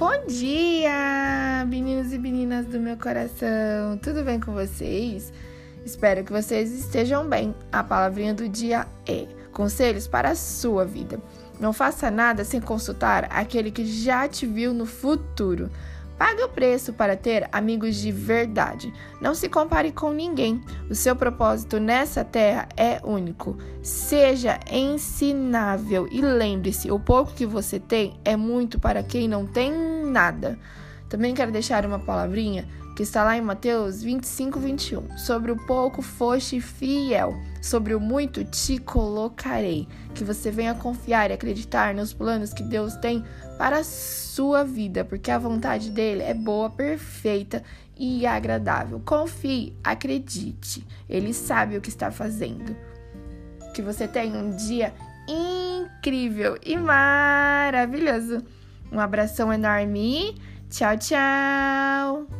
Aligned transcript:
Bom 0.00 0.24
dia, 0.26 1.62
meninos 1.68 2.10
e 2.10 2.18
meninas 2.18 2.64
do 2.64 2.80
meu 2.80 2.96
coração. 2.96 3.98
Tudo 4.02 4.24
bem 4.24 4.40
com 4.40 4.50
vocês? 4.50 5.30
Espero 5.84 6.24
que 6.24 6.32
vocês 6.32 6.72
estejam 6.72 7.28
bem. 7.28 7.54
A 7.70 7.84
palavrinha 7.84 8.32
do 8.32 8.48
dia 8.48 8.86
é 9.06 9.26
conselhos 9.52 10.08
para 10.08 10.30
a 10.30 10.34
sua 10.34 10.86
vida. 10.86 11.20
Não 11.60 11.74
faça 11.74 12.10
nada 12.10 12.44
sem 12.44 12.62
consultar 12.62 13.28
aquele 13.30 13.70
que 13.70 13.84
já 13.84 14.26
te 14.26 14.46
viu 14.46 14.72
no 14.72 14.86
futuro. 14.86 15.68
Pague 16.20 16.42
o 16.42 16.50
preço 16.50 16.92
para 16.92 17.16
ter 17.16 17.48
amigos 17.50 17.96
de 17.96 18.12
verdade. 18.12 18.92
Não 19.22 19.34
se 19.34 19.48
compare 19.48 19.90
com 19.90 20.12
ninguém. 20.12 20.62
O 20.90 20.94
seu 20.94 21.16
propósito 21.16 21.80
nessa 21.80 22.22
terra 22.22 22.68
é 22.76 23.00
único. 23.02 23.56
Seja 23.82 24.60
ensinável 24.70 26.06
e 26.12 26.20
lembre-se: 26.20 26.90
o 26.90 27.00
pouco 27.00 27.32
que 27.32 27.46
você 27.46 27.80
tem 27.80 28.20
é 28.22 28.36
muito 28.36 28.78
para 28.78 29.02
quem 29.02 29.26
não 29.26 29.46
tem 29.46 29.72
nada. 30.10 30.58
Também 31.08 31.34
quero 31.34 31.50
deixar 31.50 31.86
uma 31.86 31.98
palavrinha 31.98 32.68
que 33.00 33.02
está 33.02 33.24
lá 33.24 33.36
em 33.36 33.40
Mateus 33.40 34.02
25, 34.02 34.60
21. 34.60 35.16
Sobre 35.16 35.50
o 35.50 35.56
pouco 35.56 36.02
foste 36.02 36.60
fiel, 36.60 37.34
sobre 37.62 37.94
o 37.94 38.00
muito 38.00 38.44
te 38.44 38.78
colocarei. 38.78 39.88
Que 40.14 40.22
você 40.22 40.50
venha 40.50 40.74
confiar 40.74 41.30
e 41.30 41.32
acreditar 41.32 41.94
nos 41.94 42.12
planos 42.12 42.52
que 42.52 42.62
Deus 42.62 42.94
tem 42.96 43.24
para 43.56 43.78
a 43.78 43.84
sua 43.84 44.64
vida, 44.64 45.04
porque 45.04 45.30
a 45.30 45.38
vontade 45.38 45.90
dele 45.90 46.22
é 46.22 46.34
boa, 46.34 46.68
perfeita 46.68 47.62
e 47.96 48.26
agradável. 48.26 49.00
Confie, 49.04 49.74
acredite, 49.82 50.86
ele 51.08 51.32
sabe 51.32 51.76
o 51.76 51.80
que 51.80 51.88
está 51.88 52.10
fazendo. 52.10 52.76
Que 53.74 53.82
você 53.82 54.06
tenha 54.06 54.38
um 54.38 54.54
dia 54.56 54.92
incrível 55.26 56.58
e 56.64 56.76
maravilhoso. 56.76 58.42
Um 58.92 59.00
abração 59.00 59.52
enorme. 59.52 60.34
Tchau, 60.68 60.96
tchau. 60.96 62.39